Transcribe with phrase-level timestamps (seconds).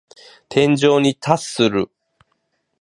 [0.49, 1.91] 天井に達する。